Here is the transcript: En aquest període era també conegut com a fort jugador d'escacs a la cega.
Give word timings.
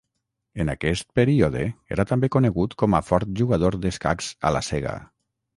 En 0.63 0.71
aquest 0.71 1.05
període 1.19 1.61
era 1.97 2.07
també 2.13 2.31
conegut 2.37 2.75
com 2.85 2.97
a 3.01 3.05
fort 3.11 3.39
jugador 3.43 3.81
d'escacs 3.85 4.35
a 4.51 4.57
la 4.57 4.67
cega. 4.73 4.99